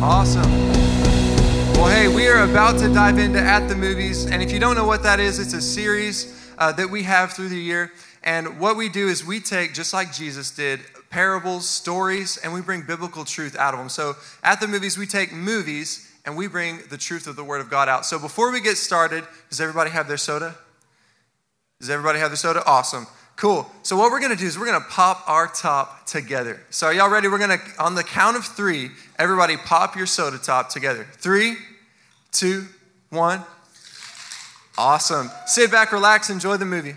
[0.00, 0.48] Awesome.
[1.72, 4.26] Well, hey, we are about to dive into At the Movies.
[4.26, 7.32] And if you don't know what that is, it's a series uh, that we have
[7.32, 7.90] through the year.
[8.22, 10.78] And what we do is we take, just like Jesus did,
[11.10, 13.88] parables, stories, and we bring biblical truth out of them.
[13.88, 14.14] So
[14.44, 17.68] at the movies, we take movies and we bring the truth of the Word of
[17.68, 18.06] God out.
[18.06, 20.54] So before we get started, does everybody have their soda?
[21.80, 22.62] Does everybody have their soda?
[22.64, 23.08] Awesome.
[23.38, 23.70] Cool.
[23.84, 26.60] So what we're going to do is we're going to pop our top together.
[26.70, 27.28] So are y'all ready?
[27.28, 31.06] We're going to, on the count of three, everybody pop your soda top together.
[31.12, 31.54] Three,
[32.32, 32.66] two,
[33.10, 33.44] one.
[34.76, 35.30] Awesome.
[35.46, 36.96] Sit back, relax, enjoy the movie.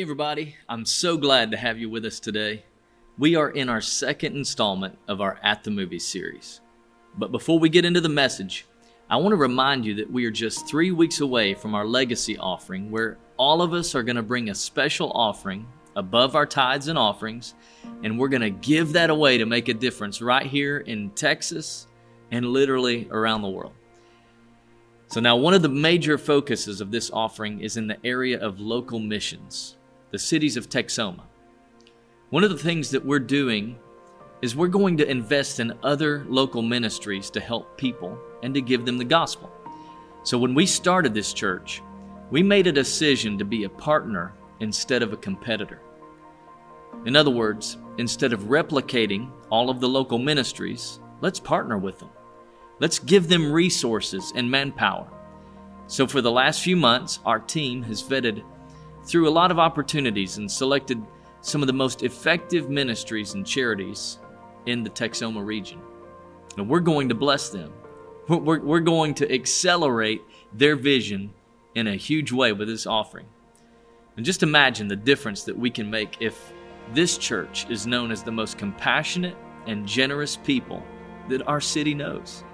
[0.00, 0.56] Everybody.
[0.66, 2.64] I'm so glad to have you with us today.
[3.18, 6.62] We are in our second installment of our At the Movies series.
[7.18, 8.64] But before we get into the message,
[9.10, 12.38] I want to remind you that we are just three weeks away from our legacy
[12.38, 16.88] offering, where all of us are going to bring a special offering above our tithes
[16.88, 17.52] and offerings,
[18.02, 21.88] and we're going to give that away to make a difference right here in Texas
[22.30, 23.74] and literally around the world.
[25.08, 28.60] So, now one of the major focuses of this offering is in the area of
[28.60, 29.76] local missions
[30.10, 31.22] the cities of Texoma.
[32.30, 33.78] One of the things that we're doing
[34.42, 38.84] is we're going to invest in other local ministries to help people and to give
[38.84, 39.50] them the gospel.
[40.22, 41.82] So when we started this church,
[42.30, 45.80] we made a decision to be a partner instead of a competitor.
[47.06, 52.10] In other words, instead of replicating all of the local ministries, let's partner with them.
[52.78, 55.08] Let's give them resources and manpower.
[55.86, 58.44] So, for the last few months, our team has vetted
[59.10, 61.02] through a lot of opportunities and selected
[61.40, 64.18] some of the most effective ministries and charities
[64.66, 65.80] in the Texoma region.
[66.56, 67.72] And we're going to bless them.
[68.28, 70.22] We're, we're going to accelerate
[70.52, 71.32] their vision
[71.74, 73.26] in a huge way with this offering.
[74.16, 76.52] And just imagine the difference that we can make if
[76.92, 80.82] this church is known as the most compassionate and generous people
[81.28, 82.44] that our city knows.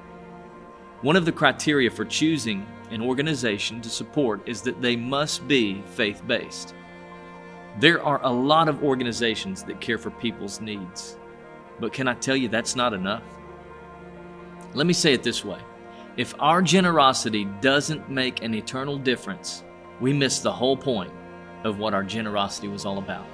[1.03, 5.83] One of the criteria for choosing an organization to support is that they must be
[5.95, 6.75] faith based.
[7.79, 11.19] There are a lot of organizations that care for people's needs,
[11.81, 13.25] but can I tell you that's not enough?
[14.75, 15.61] Let me say it this way
[16.17, 19.63] if our generosity doesn't make an eternal difference,
[20.01, 21.13] we miss the whole point
[21.65, 23.27] of what our generosity was all about.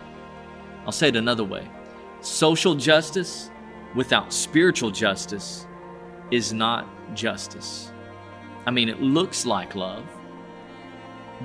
[0.84, 1.68] I'll say it another way
[2.20, 3.50] social justice
[3.94, 5.66] without spiritual justice
[6.30, 7.91] is not justice.
[8.66, 10.04] I mean, it looks like love,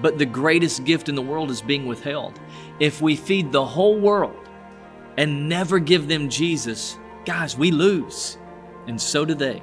[0.01, 2.39] but the greatest gift in the world is being withheld.
[2.79, 4.49] If we feed the whole world
[5.17, 8.37] and never give them Jesus, guys, we lose.
[8.87, 9.61] And so do they.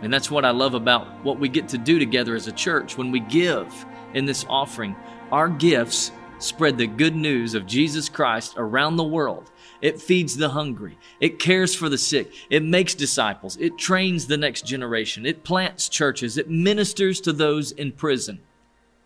[0.00, 2.98] And that's what I love about what we get to do together as a church
[2.98, 4.96] when we give in this offering.
[5.30, 9.51] Our gifts spread the good news of Jesus Christ around the world.
[9.82, 10.96] It feeds the hungry.
[11.20, 12.32] It cares for the sick.
[12.48, 13.56] It makes disciples.
[13.56, 15.26] It trains the next generation.
[15.26, 16.38] It plants churches.
[16.38, 18.40] It ministers to those in prison.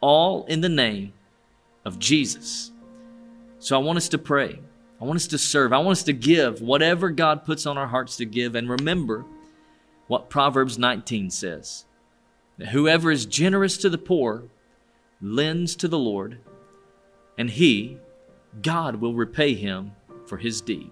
[0.02, 1.14] All in the name
[1.86, 2.72] of Jesus.
[3.58, 4.60] So I want us to pray.
[5.00, 5.72] I want us to serve.
[5.72, 8.54] I want us to give whatever God puts on our hearts to give.
[8.54, 9.24] And remember
[10.08, 11.86] what Proverbs 19 says
[12.58, 14.44] that whoever is generous to the poor
[15.22, 16.38] lends to the Lord
[17.38, 17.98] and he,
[18.62, 19.92] God, will repay him
[20.26, 20.90] for his deed.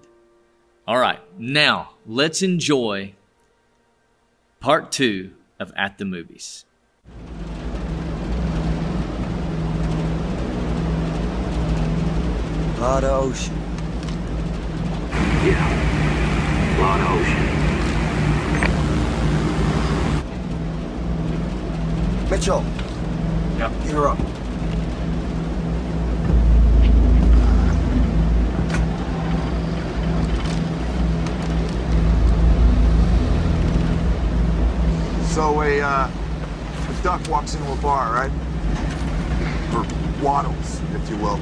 [0.86, 3.14] All right, now let's enjoy
[4.60, 6.64] part two of At the Movies.
[12.76, 13.54] A lot of ocean.
[15.46, 15.68] Yeah,
[16.76, 17.44] a lot of ocean.
[22.30, 22.64] Mitchell,
[23.58, 23.72] Yep.
[23.86, 24.18] you're up.
[35.34, 38.30] So a, uh, a duck walks into a bar, right?
[39.74, 39.84] or
[40.22, 41.40] waddles, if you will.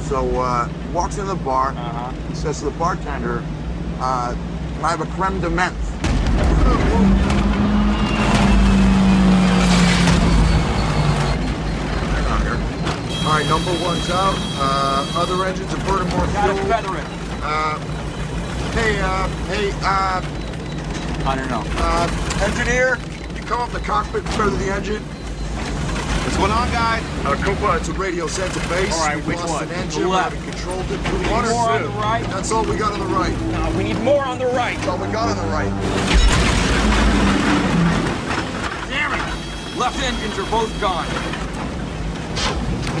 [0.00, 1.72] So uh, he walks into the bar.
[2.28, 3.44] He says to the bartender,
[4.00, 4.34] uh,
[4.74, 5.76] "Can I have a creme de menthe?"
[10.90, 13.26] Hang on here.
[13.26, 14.34] All right, number one's out.
[14.58, 16.72] Uh, other engines are burning more fuel.
[17.42, 17.78] Uh,
[18.72, 20.20] hey, uh, hey, uh,
[21.26, 21.62] I don't know.
[21.76, 22.08] uh,
[22.42, 22.98] engineer,
[23.50, 25.02] come up the cockpit clear the engine.
[25.02, 27.02] What's going on, guys?
[27.26, 28.94] Uh, Cooper, it's a radio center base.
[28.94, 29.62] All right, We've which lost one?
[29.64, 30.36] An engine, left.
[30.38, 31.00] we controlled it.
[31.12, 32.24] We need more on the right.
[32.26, 33.36] That's all we got on the right.
[33.50, 34.76] No, we need more on the right.
[34.76, 35.68] That's all we got on the right.
[38.88, 39.76] Damn it!
[39.76, 41.08] Left engines are both gone.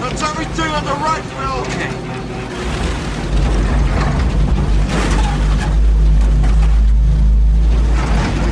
[0.02, 1.60] That's everything on the right, Phil.
[1.62, 2.90] Okay.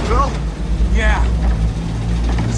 [0.07, 0.31] Phil,
[0.95, 1.28] Yeah.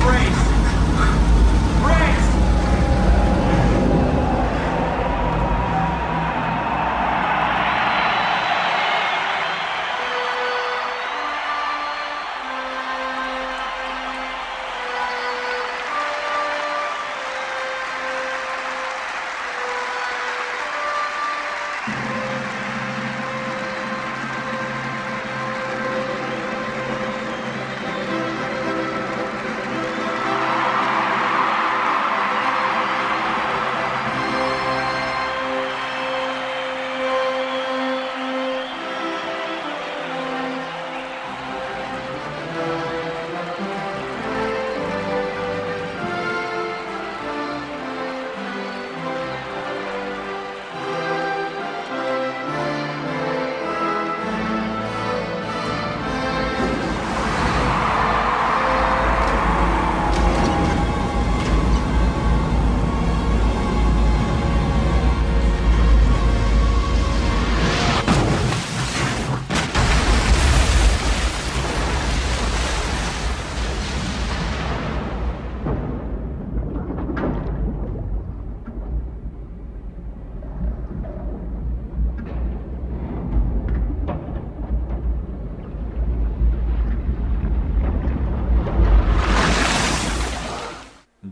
[0.00, 0.42] brace.
[1.82, 2.37] Brace!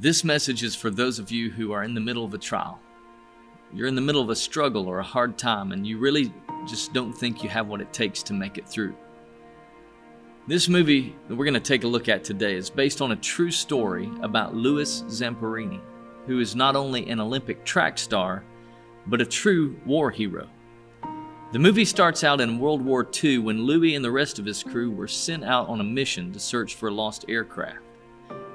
[0.07, 2.79] This message is for those of you who are in the middle of a trial.
[3.73, 6.33] You're in the middle of a struggle or a hard time, and you really
[6.65, 8.95] just don't think you have what it takes to make it through.
[10.47, 13.17] This movie that we're going to take a look at today is based on a
[13.17, 15.81] true story about Louis Zamperini,
[16.27, 18.45] who is not only an Olympic track star,
[19.09, 20.49] but a true war hero.
[21.51, 24.63] The movie starts out in World War II when Louis and the rest of his
[24.63, 27.86] crew were sent out on a mission to search for a lost aircraft.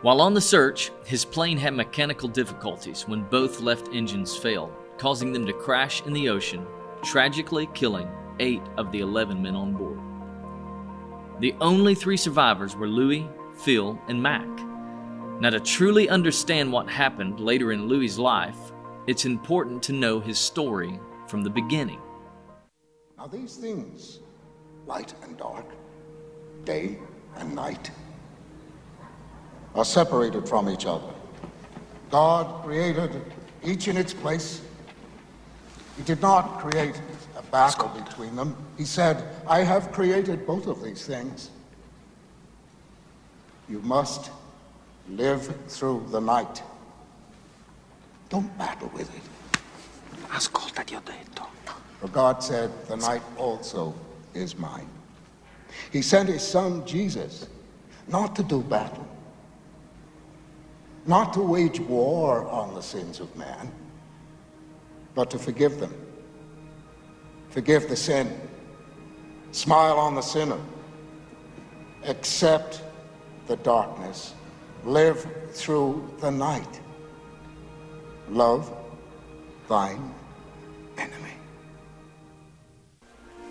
[0.01, 5.31] While on the search, his plane had mechanical difficulties when both left engines failed, causing
[5.31, 6.65] them to crash in the ocean,
[7.03, 9.99] tragically killing eight of the 11 men on board.
[11.39, 13.29] The only three survivors were Louis,
[13.63, 14.47] Phil, and Mac.
[15.39, 18.57] Now, to truly understand what happened later in Louis's life,
[19.05, 22.01] it's important to know his story from the beginning.
[23.19, 24.19] Now, these things,
[24.87, 25.65] light and dark,
[26.63, 26.97] day
[27.37, 27.91] and night,
[29.75, 31.13] are separated from each other.
[32.09, 33.21] God created
[33.63, 34.61] each in its place.
[35.97, 36.99] He did not create
[37.37, 38.55] a battle between them.
[38.77, 41.51] He said, I have created both of these things.
[43.69, 44.31] You must
[45.09, 46.63] live through the night.
[48.29, 49.59] Don't battle with it.
[50.29, 51.45] Ascolta, ti ho detto.
[51.99, 53.93] For God said, The night also
[54.33, 54.87] is mine.
[55.91, 57.47] He sent his son Jesus
[58.07, 59.07] not to do battle,
[61.05, 63.71] not to wage war on the sins of man,
[65.15, 65.93] but to forgive them.
[67.49, 68.39] Forgive the sin,
[69.51, 70.59] smile on the sinner,
[72.05, 72.81] accept
[73.47, 74.33] the darkness,
[74.85, 76.79] live through the night,
[78.29, 78.73] love
[79.67, 80.13] thine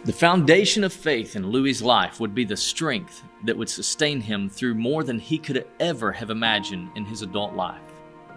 [0.03, 4.49] The foundation of faith in Louis's life would be the strength that would sustain him
[4.49, 7.83] through more than he could ever have imagined in his adult life,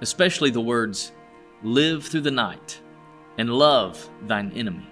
[0.02, 1.14] especially the words,
[1.64, 2.82] live through the night,
[3.38, 4.86] and love thine enemy.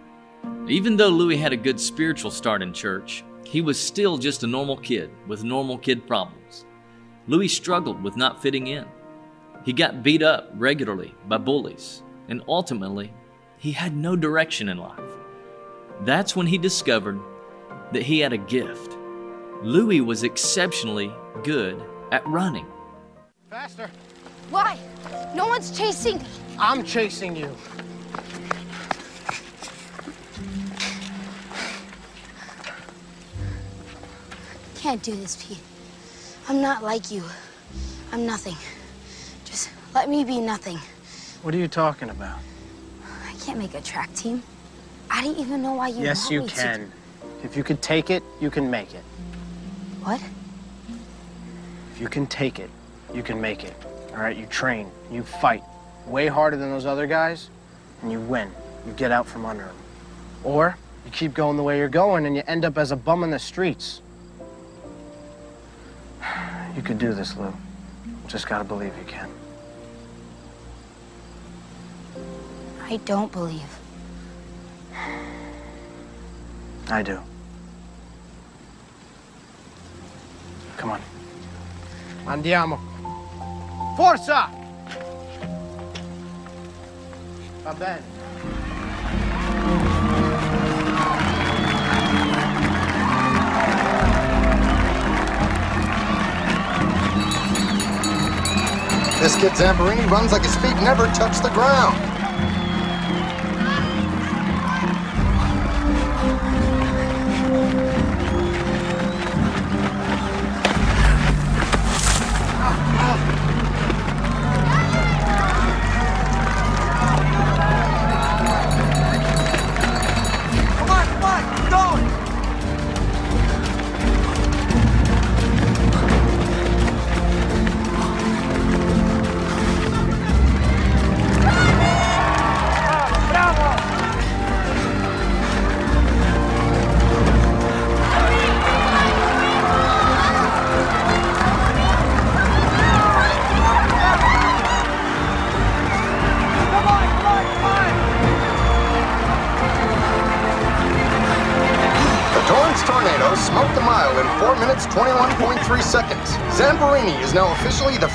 [0.69, 4.47] Even though Louis had a good spiritual start in church, he was still just a
[4.47, 6.65] normal kid with normal kid problems.
[7.27, 8.85] Louis struggled with not fitting in.
[9.65, 13.13] He got beat up regularly by bullies, and ultimately,
[13.57, 15.10] he had no direction in life.
[16.03, 17.20] That's when he discovered
[17.91, 18.98] that he had a gift.
[19.62, 21.81] Louis was exceptionally good
[22.12, 22.65] at running.
[23.51, 23.89] Faster.
[24.50, 24.79] Why?
[25.36, 26.17] No one's chasing.
[26.17, 26.25] Me.
[26.58, 27.55] I'm chasing you.
[34.75, 35.60] Can't do this, Pete.
[36.50, 37.24] I'm not like you.
[38.12, 38.55] I'm nothing.
[39.46, 40.79] Just let me be nothing.
[41.43, 42.39] What are you talking about?
[43.27, 44.41] I can't make a track team.
[45.13, 46.55] I didn't even know why you yes, you me to.
[46.55, 46.91] can.
[47.43, 49.03] If you can take it, you can make it.
[50.03, 50.21] What?
[51.91, 52.69] If you can take it,
[53.13, 53.73] you can make it.
[54.11, 55.63] All right, you train, you fight
[56.07, 57.49] way harder than those other guys,
[58.01, 58.49] and you win.
[58.87, 59.75] You get out from under them.
[60.45, 63.23] Or you keep going the way you're going and you end up as a bum
[63.23, 64.01] in the streets.
[66.73, 67.53] You could do this, Lou.
[68.27, 69.29] Just gotta believe you can.
[72.81, 73.80] I don't believe.
[76.91, 77.17] I do.
[80.75, 81.01] Come on.
[82.25, 82.77] Andiamo.
[83.95, 84.50] Forza!
[87.63, 88.03] Va bene.
[99.21, 102.10] This kid Zamperini runs like his feet never touch the ground.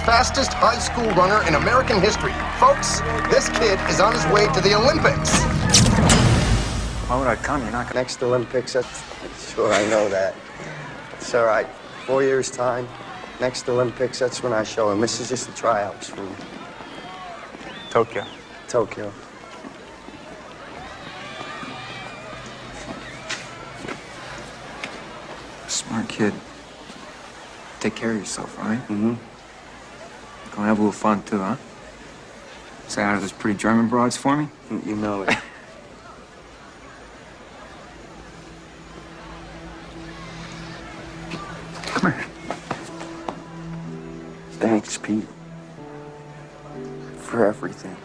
[0.07, 2.33] Fastest high school runner in American history.
[2.61, 5.43] Folks, this kid is on his way to the Olympics.
[7.09, 7.61] Why would I come?
[7.63, 7.99] You're not gonna.
[7.99, 10.37] Next Olympics, that's, sure, I know that.
[11.15, 11.67] It's all right.
[12.07, 12.87] Four years' time,
[13.41, 15.01] next Olympics, that's when I show him.
[15.01, 16.29] This is just the tryouts for
[17.91, 18.25] Tokyo.
[18.69, 19.13] Tokyo.
[25.67, 26.33] Smart kid.
[27.81, 28.79] Take care of yourself, all right?
[28.83, 29.15] Mm-hmm.
[30.57, 31.57] Gonna have a little fun too, huh?
[32.89, 34.49] Say out of those pretty German broads for me.
[34.87, 35.29] You know it.
[41.85, 42.25] Come here.
[44.53, 45.27] Thanks, Pete.
[47.19, 47.99] For everything.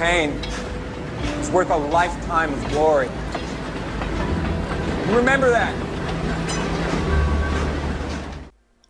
[0.00, 0.30] Pain
[1.40, 3.06] is worth a lifetime of glory.
[5.14, 5.76] Remember that.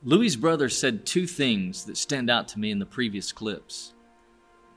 [0.04, 3.92] Louis' brother said two things that stand out to me in the previous clips.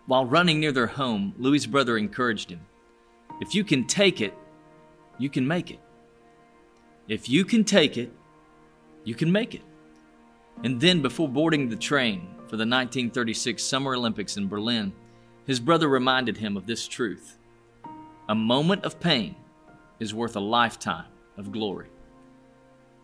[0.07, 2.61] While running near their home, Louis' brother encouraged him
[3.39, 4.33] If you can take it,
[5.19, 5.79] you can make it.
[7.07, 8.11] If you can take it,
[9.03, 9.61] you can make it.
[10.63, 14.93] And then, before boarding the train for the 1936 Summer Olympics in Berlin,
[15.45, 17.37] his brother reminded him of this truth
[18.29, 19.35] A moment of pain
[19.99, 21.05] is worth a lifetime
[21.37, 21.89] of glory.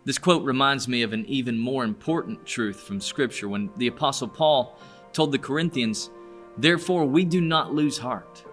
[0.04, 4.28] This quote reminds me of an even more important truth from Scripture when the Apostle
[4.28, 4.78] Paul
[5.12, 6.10] told the Corinthians,
[6.56, 8.44] Therefore we do not lose heart.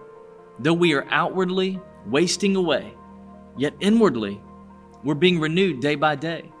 [0.58, 2.92] Though we are outwardly wasting away,
[3.56, 4.40] yet inwardly
[5.02, 6.52] we're being renewed day by day.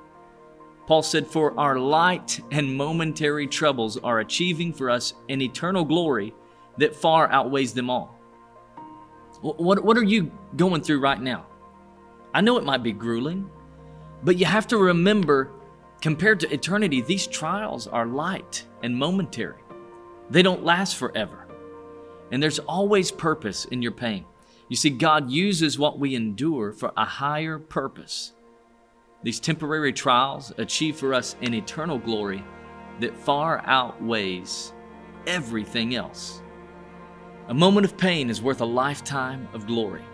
[0.86, 6.32] Paul said, For our light and momentary troubles are achieving for us an eternal glory
[6.78, 8.18] that far outweighs them all.
[9.40, 11.46] What, what are you going through right now?
[12.34, 13.48] I know it might be grueling,
[14.22, 15.52] but you have to remember
[16.00, 19.60] Compared to eternity, these trials are light and momentary.
[20.30, 21.46] They don't last forever.
[22.30, 24.24] And there's always purpose in your pain.
[24.68, 28.32] You see, God uses what we endure for a higher purpose.
[29.24, 32.44] These temporary trials achieve for us an eternal glory
[33.00, 34.72] that far outweighs
[35.26, 36.42] everything else.
[37.48, 40.04] A moment of pain is worth a lifetime of glory.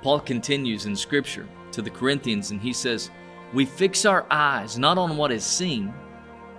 [0.00, 3.10] Paul continues in Scripture to the Corinthians and he says,
[3.52, 5.92] We fix our eyes not on what is seen,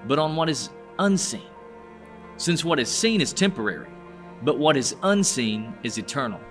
[0.05, 1.47] but on what is unseen.
[2.35, 3.87] Since what is seen is temporary,
[4.41, 6.41] but what is unseen is eternal.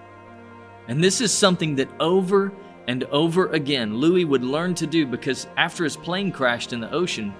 [0.88, 2.54] And this is something that over
[2.88, 6.90] and over again Louis would learn to do because after his plane crashed in the
[6.90, 7.34] ocean,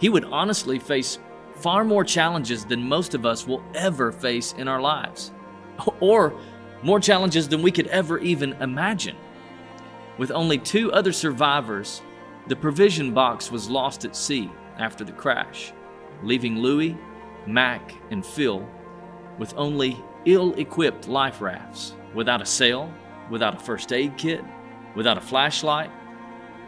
[0.00, 1.18] he would honestly face
[1.56, 5.32] far more challenges than most of us will ever face in our lives,
[6.00, 6.34] or
[6.82, 9.16] more challenges than we could ever even imagine.
[10.16, 12.02] With only two other survivors,
[12.46, 15.72] the provision box was lost at sea after the crash,
[16.22, 16.96] leaving Louis,
[17.46, 18.66] Mac, and Phil
[19.38, 22.92] with only ill equipped life rafts, without a sail,
[23.30, 24.42] without a first aid kit,
[24.96, 25.90] without a flashlight,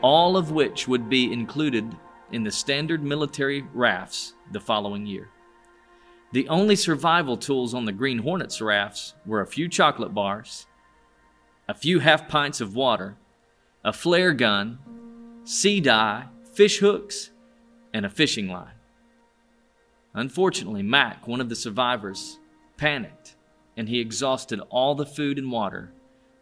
[0.03, 1.97] all of which would be included
[2.33, 5.29] in the standard military rafts the following year.
[6.33, 10.67] The only survival tools on the Green Hornets rafts were a few chocolate bars,
[11.69, 13.17] a few half pints of water,
[13.85, 14.79] a flare gun,
[15.45, 17.31] sea dye, fish hooks,
[17.93, 18.75] and a fishing line.
[20.15, 22.39] Unfortunately, Mac, one of the survivors,
[22.77, 23.37] panicked
[23.77, 25.91] and he exhausted all the food and water,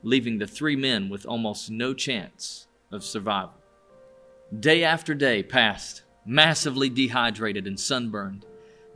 [0.03, 3.55] leaving the three men with almost no chance of survival.
[4.59, 8.45] Day after day passed, massively dehydrated and sunburned.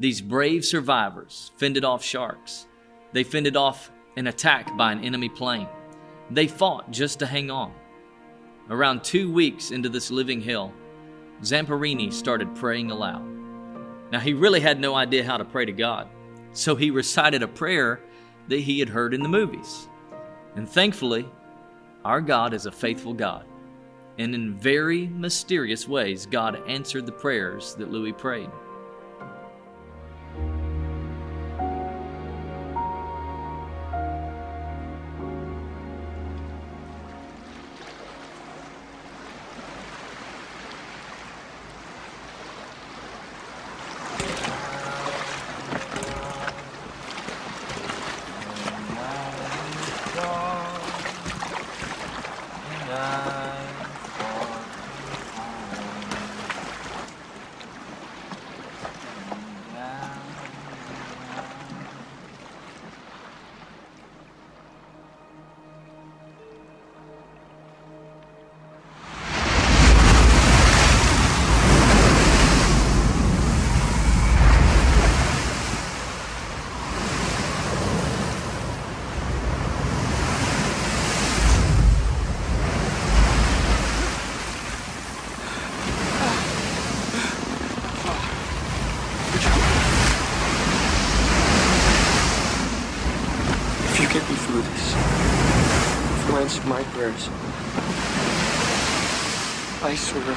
[0.02, 2.66] These brave survivors fended off sharks.
[3.12, 5.68] They fended off an attack by an enemy plane.
[6.28, 7.72] They fought just to hang on.
[8.68, 10.72] Around two weeks into this living hell,
[11.40, 13.24] Zamperini started praying aloud.
[14.10, 16.08] Now, he really had no idea how to pray to God,
[16.50, 18.00] so he recited a prayer
[18.48, 19.88] that he had heard in the movies.
[20.56, 21.28] And thankfully,
[22.04, 23.44] our God is a faithful God.
[24.18, 28.50] And in very mysterious ways, God answered the prayers that Louis prayed.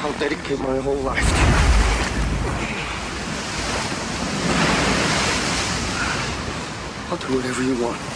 [0.06, 1.56] I'll dedicate my whole life to you.
[7.10, 8.15] I'll do whatever you want.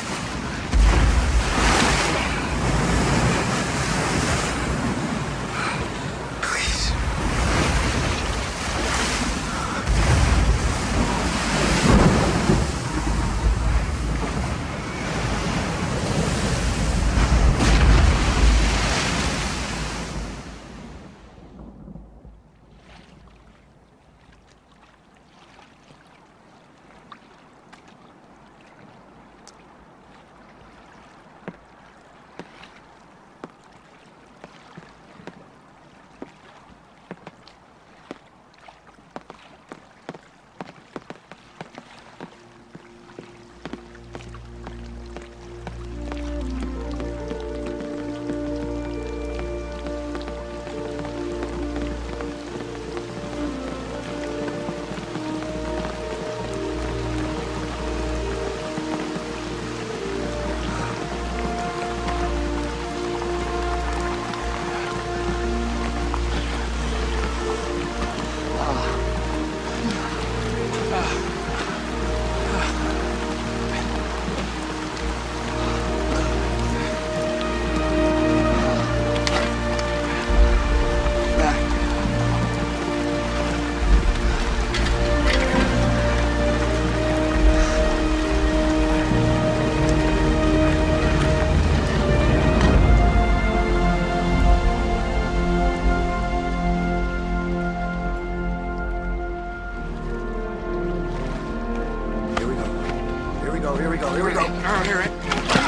[103.97, 104.45] Go, here we go.
[104.45, 105.58] Oh, here it.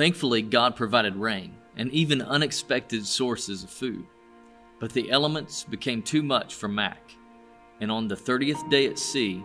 [0.00, 4.06] Thankfully, God provided rain and even unexpected sources of food.
[4.78, 7.12] But the elements became too much for Mac,
[7.82, 9.44] and on the 30th day at sea,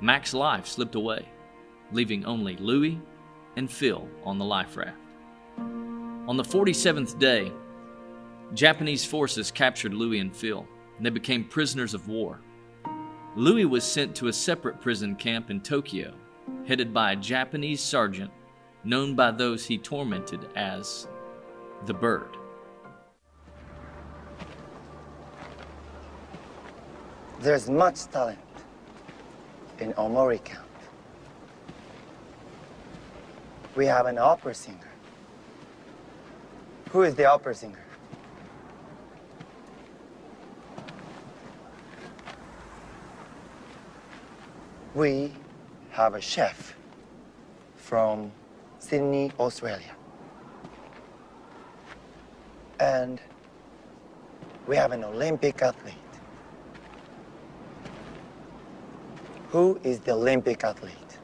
[0.00, 1.28] Mac's life slipped away,
[1.92, 2.98] leaving only Louis
[3.56, 4.96] and Phil on the life raft.
[5.58, 7.52] On the 47th day,
[8.54, 12.40] Japanese forces captured Louis and Phil, and they became prisoners of war.
[13.36, 16.14] Louis was sent to a separate prison camp in Tokyo,
[16.66, 18.30] headed by a Japanese sergeant
[18.86, 21.08] known by those he tormented as
[21.86, 22.36] the Bird.
[27.40, 28.38] There's much talent
[29.80, 30.62] in Omori camp.
[33.74, 34.92] We have an opera singer.
[36.90, 37.84] Who is the opera singer?
[44.94, 45.32] We
[45.90, 46.74] have a chef
[47.74, 48.32] from
[48.86, 49.96] Sydney, Australia.
[52.78, 53.20] And
[54.66, 55.96] we have an Olympic athlete.
[59.48, 61.18] Who is the Olympic athlete?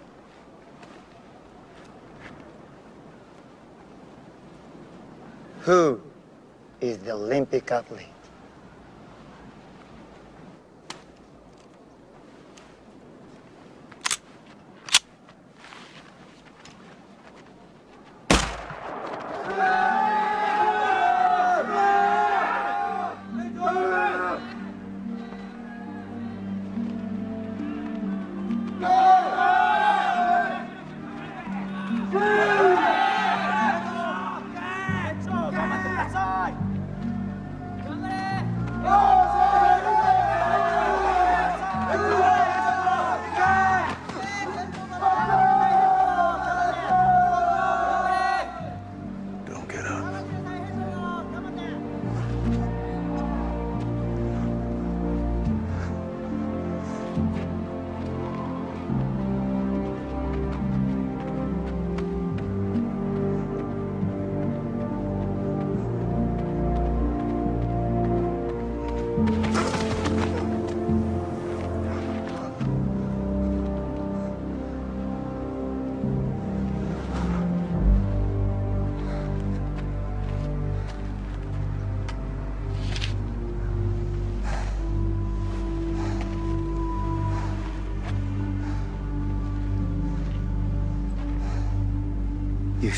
[5.60, 6.00] Who
[6.80, 8.21] is the Olympic athlete?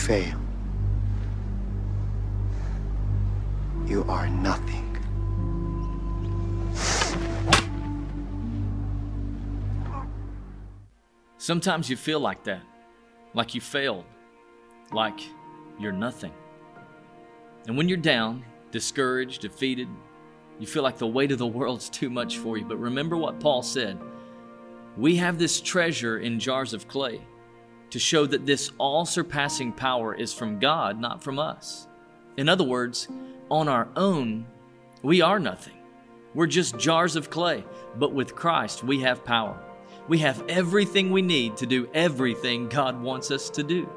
[0.04, 0.38] Fail.
[3.86, 4.98] You are nothing.
[11.38, 12.60] Sometimes you feel like that,
[13.32, 14.04] like you failed,
[14.92, 15.18] like
[15.78, 16.32] you're nothing.
[17.66, 19.88] And when you're down, discouraged, defeated,
[20.60, 22.66] you feel like the weight of the world's too much for you.
[22.66, 23.98] But remember what Paul said
[24.98, 27.22] We have this treasure in jars of clay
[27.90, 31.86] to show that this all surpassing power is from God, not from us.
[32.36, 33.08] In other words,
[33.50, 34.46] on our own,
[35.02, 35.74] we are nothing.
[36.34, 37.64] We're just jars of clay,
[37.96, 39.62] but with Christ, we have power.
[40.08, 43.88] We have everything we need to do everything God wants us to do.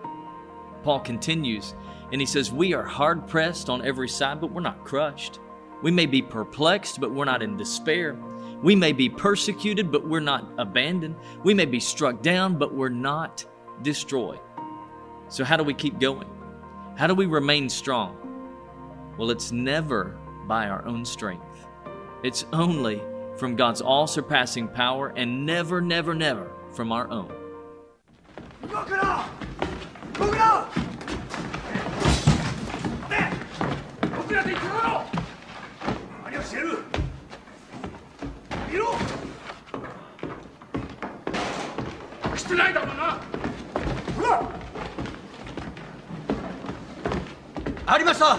[0.83, 1.73] Paul continues
[2.11, 5.39] and he says, We are hard pressed on every side, but we're not crushed.
[5.83, 8.15] We may be perplexed, but we're not in despair.
[8.63, 11.15] We may be persecuted, but we're not abandoned.
[11.43, 13.45] We may be struck down, but we're not
[13.81, 14.39] destroyed.
[15.29, 16.27] So, how do we keep going?
[16.97, 18.15] How do we remain strong?
[19.17, 21.67] Well, it's never by our own strength,
[22.23, 23.01] it's only
[23.37, 27.31] from God's all surpassing power and never, never, never from our own.
[47.85, 48.37] ありました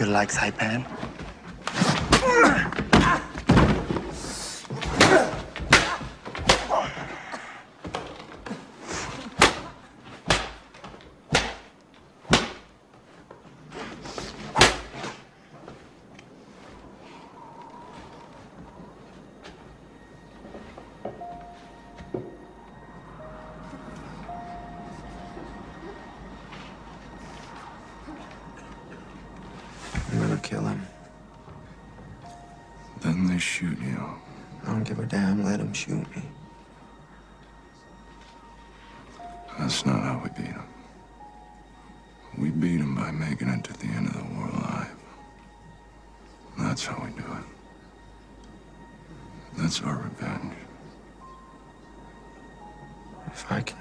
[0.00, 0.84] You like Saipan?
[33.44, 34.00] Shoot you.
[34.62, 35.44] I don't give a damn.
[35.44, 36.22] Let him shoot me.
[39.58, 40.66] That's not how we beat them.
[42.38, 44.96] We beat them by making it to the end of the war alive.
[46.58, 47.44] That's how we do it.
[49.58, 50.54] That's our revenge.
[53.26, 53.73] If I can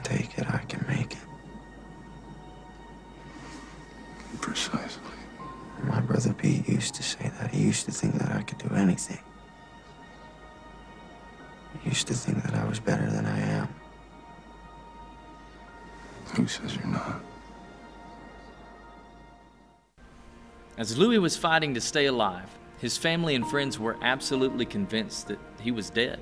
[20.83, 25.39] As Louis was fighting to stay alive, his family and friends were absolutely convinced that
[25.61, 26.19] he was dead.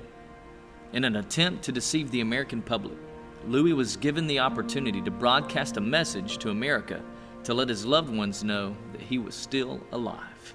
[0.92, 2.96] In an attempt to deceive the American public,
[3.44, 7.02] Louis was given the opportunity to broadcast a message to America
[7.42, 10.54] to let his loved ones know that he was still alive.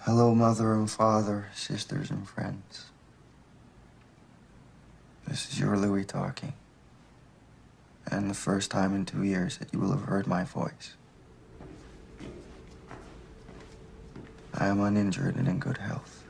[0.00, 2.90] Hello, mother and father, sisters and friends.
[5.28, 6.54] This is your Louis talking.
[8.10, 10.94] And the first time in two years that you will have heard my voice.
[14.52, 16.24] I am uninjured and in good health.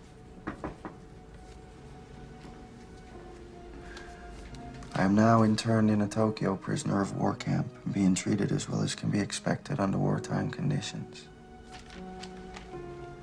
[4.94, 8.82] I am now interned in a Tokyo prisoner of war camp being treated as well
[8.82, 11.28] as can be expected under wartime conditions.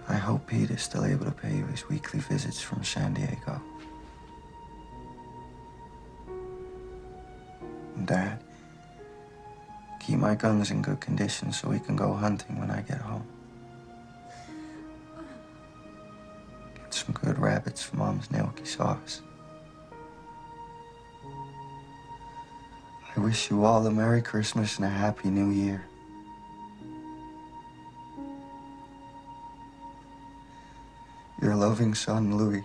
[0.09, 3.61] I hope Pete is still able to pay you his weekly visits from San Diego.
[8.05, 8.41] Dad,
[10.17, 13.25] keep my guns in good condition so we can go hunting when I get home.
[16.75, 19.21] Get some good rabbits for Mom's gnocchi sauce.
[23.15, 25.85] I wish you all a Merry Christmas and a Happy New Year.
[31.41, 32.63] Your loving son, Louis.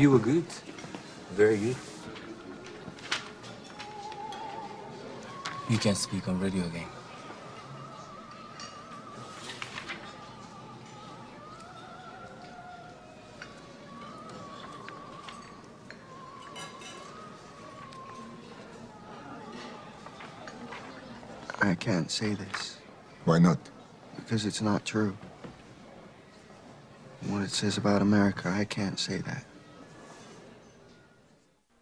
[0.00, 0.46] You were good.
[1.32, 1.76] Very good.
[5.68, 6.86] You can speak on radio again.
[21.60, 22.78] I can't say this
[23.26, 23.58] Why not?
[24.16, 25.14] because it's not true.
[27.26, 29.44] What it says about America, I can't say that.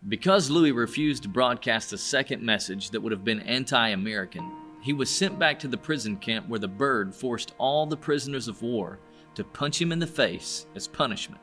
[0.09, 4.95] Because Louis refused to broadcast a second message that would have been anti American, he
[4.95, 8.63] was sent back to the prison camp where the bird forced all the prisoners of
[8.63, 9.01] war
[9.35, 11.43] to punch him in the face as punishment.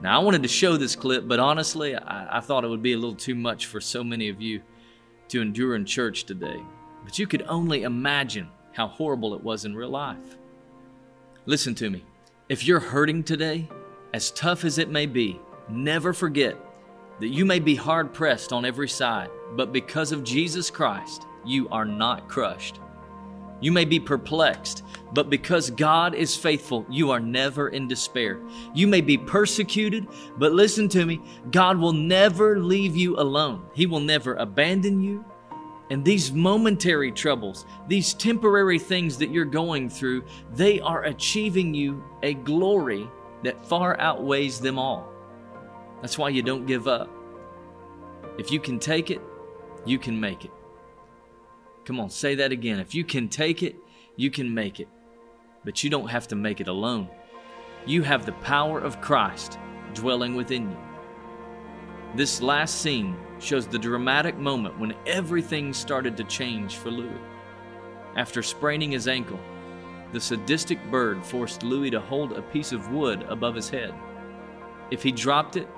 [0.00, 2.92] Now, I wanted to show this clip, but honestly, I, I thought it would be
[2.92, 4.62] a little too much for so many of you
[5.28, 6.62] to endure in church today.
[7.02, 10.36] But you could only imagine how horrible it was in real life.
[11.46, 12.04] Listen to me.
[12.48, 13.68] If you're hurting today,
[14.14, 16.56] as tough as it may be, never forget
[17.20, 21.68] that you may be hard pressed on every side, but because of Jesus Christ, you
[21.70, 22.80] are not crushed.
[23.60, 28.40] You may be perplexed, but because God is faithful, you are never in despair.
[28.72, 33.86] You may be persecuted, but listen to me God will never leave you alone, He
[33.86, 35.24] will never abandon you.
[35.90, 42.04] And these momentary troubles, these temporary things that you're going through, they are achieving you
[42.22, 43.10] a glory
[43.42, 45.10] that far outweighs them all.
[46.00, 47.10] That's why you don't give up.
[48.38, 49.20] If you can take it,
[49.84, 50.52] you can make it.
[51.84, 52.78] Come on, say that again.
[52.78, 53.76] If you can take it,
[54.16, 54.88] you can make it.
[55.64, 57.08] But you don't have to make it alone.
[57.86, 59.58] You have the power of Christ
[59.94, 60.76] dwelling within you.
[62.14, 67.20] This last scene shows the dramatic moment when everything started to change for Louis.
[68.16, 69.38] After spraining his ankle,
[70.12, 73.94] the sadistic bird forced Louis to hold a piece of wood above his head.
[74.90, 75.68] If he dropped it,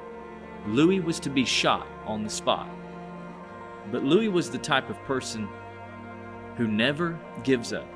[0.67, 2.69] Louis was to be shot on the spot.
[3.91, 5.49] But Louis was the type of person
[6.57, 7.87] who never gives up.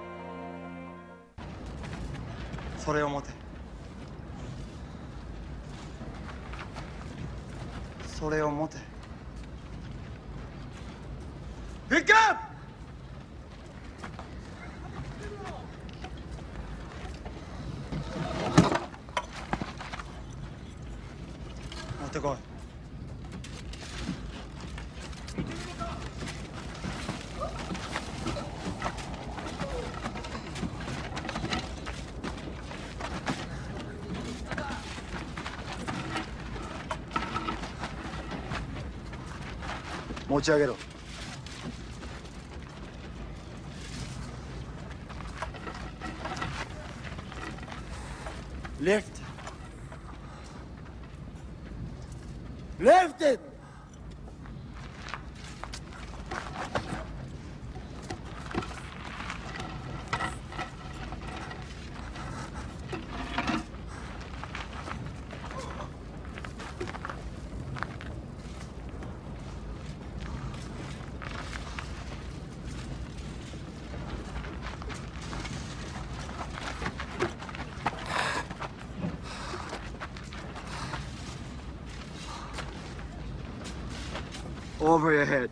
[11.89, 12.55] Pick up!
[22.25, 22.54] go.
[40.35, 40.77] 持ち上げろ。
[85.05, 85.51] Over your head.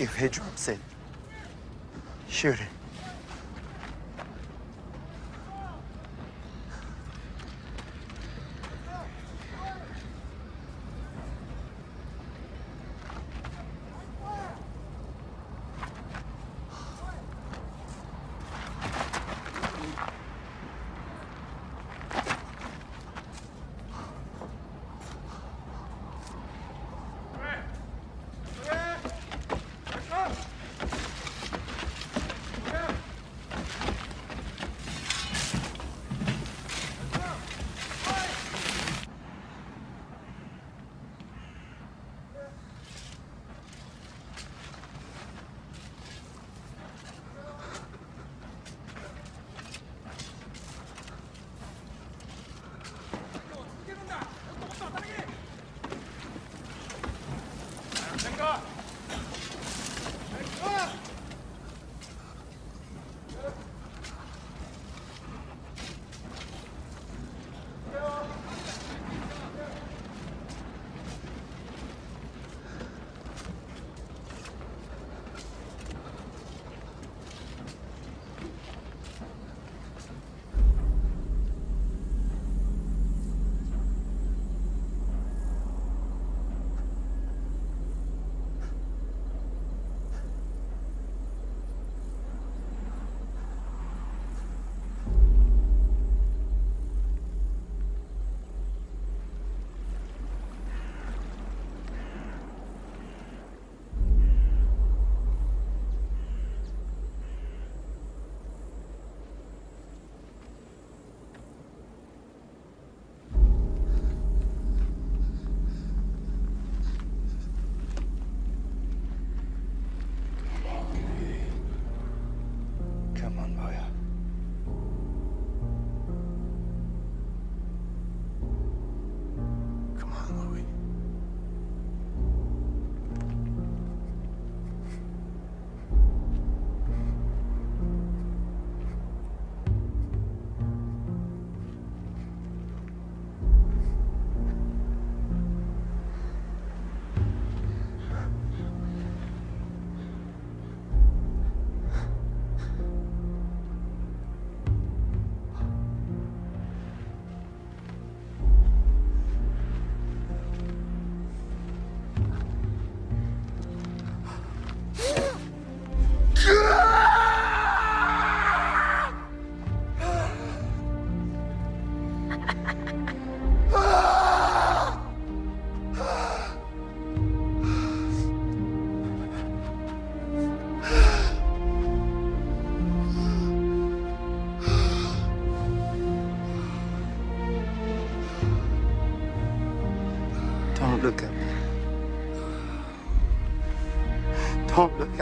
[0.00, 0.80] If he drops it,
[2.28, 2.81] shoot it.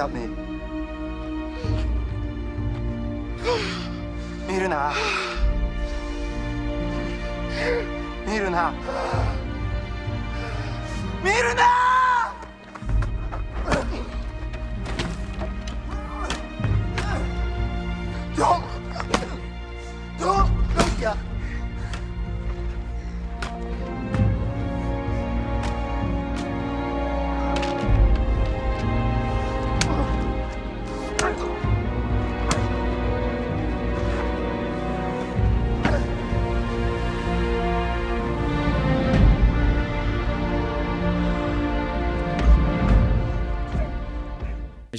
[0.00, 0.29] Don't me.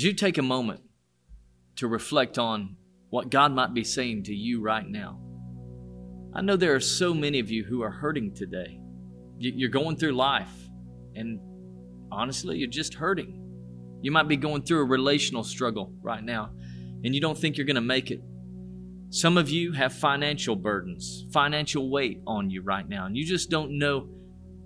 [0.02, 0.80] As you take a moment
[1.76, 2.76] to reflect on
[3.12, 5.20] what God might be saying to you right now,
[6.34, 8.82] I know there are so many of you who are hurting today.
[9.38, 10.52] You- You're going through life,
[11.14, 11.40] and
[12.12, 13.48] honestly, you're just hurting.
[14.02, 16.50] You might be going through a relational struggle right now,
[17.04, 18.24] and you don't think you're going to make it.
[19.12, 23.52] Some of you have financial burdens, financial weight on you right now, and you just
[23.52, 24.10] don't know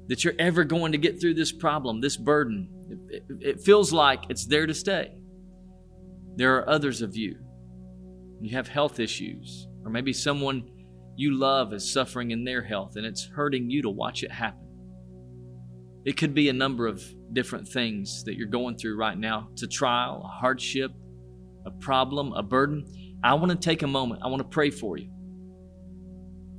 [0.08, 2.70] that you're ever going to get through this problem, this burden.
[3.10, 5.18] It- it feels like it's there to stay.
[6.36, 7.38] There are others of you.
[8.42, 10.70] You have health issues, or maybe someone
[11.16, 14.68] you love is suffering in their health and it's hurting you to watch it happen.
[16.06, 19.48] It could be a number of different things that you're going through right now.
[19.54, 20.92] It's a trial, a hardship,
[21.66, 22.86] a problem, a burden.
[23.24, 24.22] I want to take a moment.
[24.24, 25.10] I want to pray for you.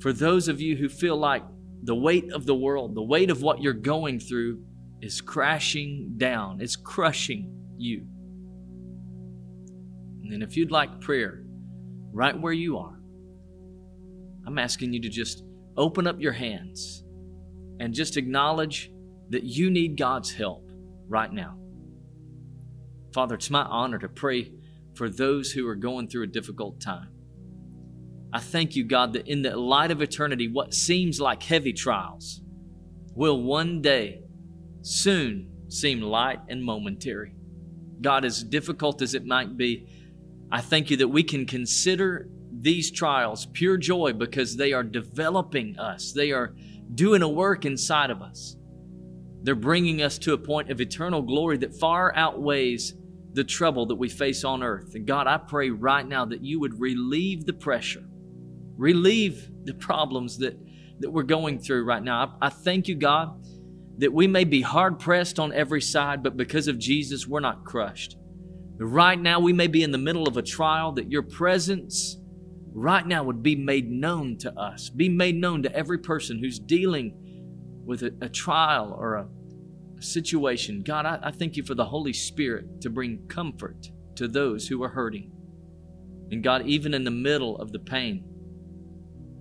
[0.01, 1.45] For those of you who feel like
[1.85, 4.62] the weight of the world, the weight of what you're going through
[5.01, 8.07] is crashing down, it's crushing you.
[10.33, 11.45] And if you'd like prayer
[12.12, 12.99] right where you are,
[14.47, 15.45] I'm asking you to just
[15.77, 17.05] open up your hands
[17.81, 18.91] and just acknowledge
[19.31, 20.70] that you need God's help
[21.09, 21.59] right now.
[23.12, 24.53] Father, it's my honor to pray
[24.95, 27.09] for those who are going through a difficult time.
[28.33, 32.43] I thank you, God, that in the light of eternity, what seems like heavy trials
[33.14, 34.22] will one day
[34.83, 37.35] soon seem light and momentary.
[38.01, 39.89] God, as difficult as it might be,
[40.51, 45.78] I thank you that we can consider these trials pure joy because they are developing
[45.78, 46.12] us.
[46.12, 46.55] They are
[46.94, 48.57] doing a work inside of us.
[49.42, 52.94] They're bringing us to a point of eternal glory that far outweighs
[53.32, 54.94] the trouble that we face on earth.
[54.94, 58.05] And God, I pray right now that you would relieve the pressure,
[58.76, 60.59] relieve the problems that,
[61.01, 62.36] that we're going through right now.
[62.40, 63.44] I, I thank you, God,
[63.99, 67.64] that we may be hard pressed on every side, but because of Jesus, we're not
[67.64, 68.16] crushed.
[68.79, 72.18] Right now, we may be in the middle of a trial, that your presence
[72.72, 76.59] right now would be made known to us, be made known to every person who's
[76.59, 77.16] dealing
[77.87, 79.29] with a, a trial or a,
[79.99, 80.83] a situation.
[80.83, 84.83] God, I, I thank you for the Holy Spirit to bring comfort to those who
[84.83, 85.33] are hurting.
[86.31, 88.24] And God, even in the middle of the pain,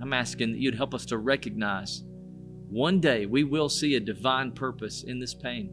[0.02, 2.04] I'm asking that you'd help us to recognize
[2.70, 5.72] one day we will see a divine purpose in this pain.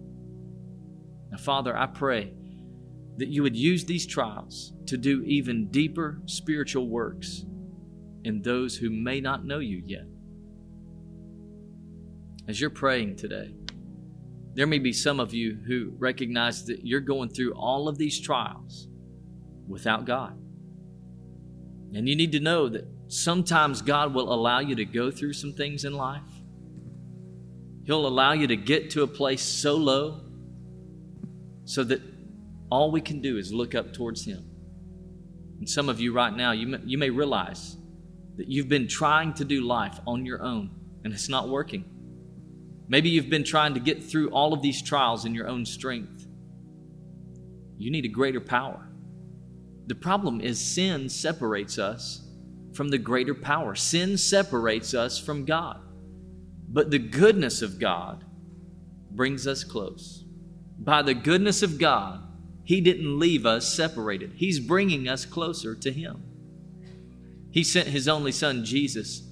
[1.30, 2.34] Now, Father, I pray
[3.16, 7.44] that you would use these trials to do even deeper spiritual works
[8.24, 10.06] in those who may not know you yet.
[12.48, 13.54] As you're praying today,
[14.54, 18.20] there may be some of you who recognize that you're going through all of these
[18.20, 18.88] trials
[19.66, 20.38] without God.
[21.94, 25.52] And you need to know that sometimes God will allow you to go through some
[25.52, 26.22] things in life.
[27.84, 30.20] He'll allow you to get to a place so low
[31.64, 32.00] so that
[32.72, 34.42] all we can do is look up towards Him.
[35.58, 37.76] And some of you right now, you may, you may realize
[38.38, 40.70] that you've been trying to do life on your own
[41.04, 41.84] and it's not working.
[42.88, 46.26] Maybe you've been trying to get through all of these trials in your own strength.
[47.76, 48.88] You need a greater power.
[49.86, 52.26] The problem is sin separates us
[52.72, 53.74] from the greater power.
[53.74, 55.78] Sin separates us from God.
[56.70, 58.24] But the goodness of God
[59.10, 60.24] brings us close.
[60.78, 62.31] By the goodness of God,
[62.64, 66.22] He didn't leave us separated, He's bringing us closer to Him.
[67.50, 69.22] He sent His only Son, Jesus,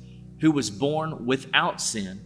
[0.40, 2.20] who was born without sin,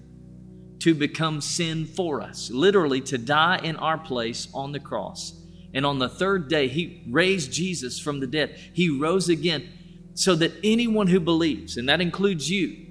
[0.81, 5.41] to become sin for us, literally to die in our place on the cross.
[5.73, 8.59] And on the third day, He raised Jesus from the dead.
[8.73, 9.69] He rose again
[10.15, 12.87] so that anyone who believes, and that includes you,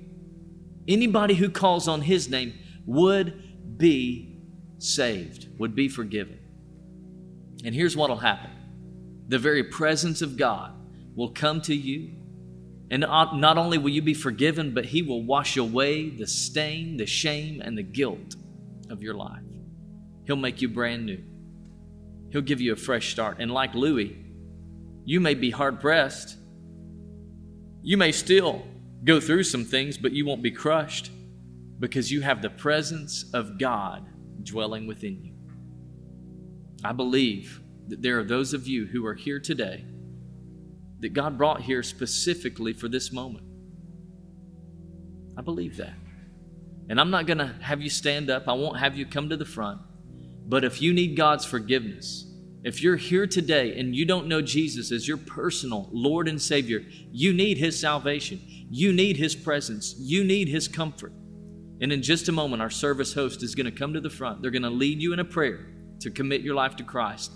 [0.87, 2.53] anybody who calls on His name,
[2.85, 4.41] would be
[4.77, 6.39] saved, would be forgiven.
[7.63, 8.51] And here's what will happen
[9.27, 10.73] the very presence of God
[11.15, 12.17] will come to you.
[12.91, 17.07] And not only will you be forgiven, but He will wash away the stain, the
[17.07, 18.35] shame, and the guilt
[18.89, 19.41] of your life.
[20.25, 21.23] He'll make you brand new.
[22.31, 23.37] He'll give you a fresh start.
[23.39, 24.15] And like Louis,
[25.05, 26.37] you may be hard pressed.
[27.81, 28.63] You may still
[29.03, 31.11] go through some things, but you won't be crushed
[31.79, 34.05] because you have the presence of God
[34.43, 35.32] dwelling within you.
[36.83, 39.85] I believe that there are those of you who are here today
[40.99, 43.45] that God brought here specifically for this moment.
[45.37, 45.95] I believe that.
[46.89, 49.37] And I'm not going to have you stand up, I won't have you come to
[49.37, 49.81] the front.
[50.45, 52.25] But if you need God's forgiveness,
[52.63, 56.83] if you're here today and you don't know Jesus as your personal Lord and Savior,
[57.11, 58.41] you need His salvation.
[58.69, 59.95] You need His presence.
[59.97, 61.13] You need His comfort.
[61.81, 64.41] And in just a moment, our service host is going to come to the front.
[64.41, 65.72] They're going to lead you in a prayer
[66.03, 67.31] to commit your life to Christ.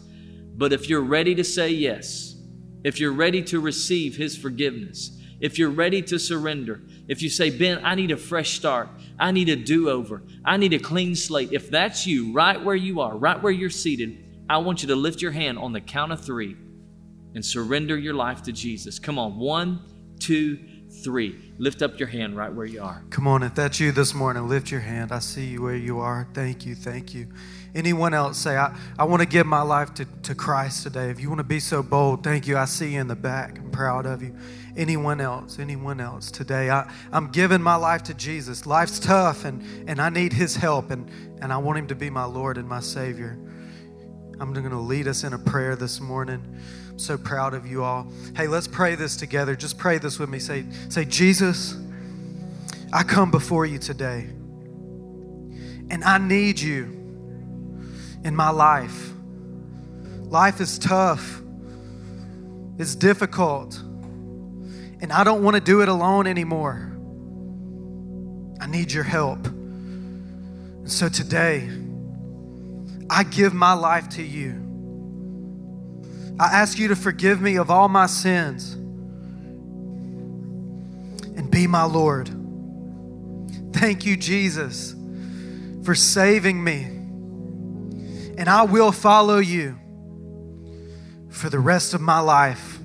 [0.56, 2.36] But if you're ready to say yes,
[2.84, 7.50] if you're ready to receive His forgiveness, if you're ready to surrender, if you say,
[7.50, 8.90] Ben, I need a fresh start,
[9.20, 12.76] I need a do over, I need a clean slate, if that's you right where
[12.76, 15.82] you are, right where you're seated, I want you to lift your hand on the
[15.82, 16.56] count of three
[17.36, 18.98] and surrender your life to Jesus.
[18.98, 19.82] Come on, one,
[20.20, 20.60] two,
[21.04, 21.54] three.
[21.60, 23.04] Lift up your hand right where you are.
[23.10, 25.12] Come on, if that's you this morning, lift your hand.
[25.12, 26.28] I see you where you are.
[26.34, 27.28] Thank you, thank you.
[27.76, 31.10] Anyone else say, I, I want to give my life to, to Christ today.
[31.10, 32.58] If you want to be so bold, thank you.
[32.58, 33.60] I see you in the back.
[33.60, 34.36] I'm proud of you.
[34.76, 38.66] Anyone else, anyone else today, I, I'm giving my life to Jesus.
[38.66, 41.10] Life's tough and, and I need his help and,
[41.42, 43.38] and I want him to be my Lord and my Savior.
[44.40, 46.44] I'm going to lead us in a prayer this morning.
[46.92, 48.08] I'm so proud of you all.
[48.36, 49.56] Hey, let's pray this together.
[49.56, 50.38] Just pray this with me.
[50.38, 51.76] Say, say, Jesus,
[52.94, 54.28] I come before you today,
[55.90, 56.97] and I need you
[58.24, 59.12] in my life.
[60.24, 61.42] Life is tough,
[62.78, 66.92] it's difficult, and I don't want to do it alone anymore.
[68.60, 69.46] I need your help.
[69.48, 71.70] And so today,
[73.10, 74.64] I give my life to you.
[76.40, 78.74] I ask you to forgive me of all my sins
[81.38, 82.30] and be my Lord.
[83.74, 84.94] Thank you, Jesus,
[85.84, 86.97] for saving me.
[88.38, 89.78] And I will follow you
[91.30, 92.80] for the rest of my life.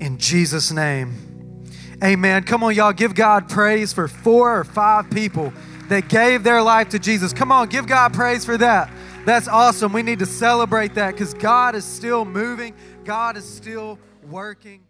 [0.00, 1.64] In Jesus' name,
[2.02, 2.44] amen.
[2.44, 5.52] Come on, y'all, give God praise for four or five people
[5.88, 7.32] that gave their life to Jesus.
[7.32, 8.90] Come on, give God praise for that.
[9.24, 9.92] That's awesome.
[9.92, 12.74] We need to celebrate that because God is still moving,
[13.04, 13.98] God is still
[14.28, 14.87] working.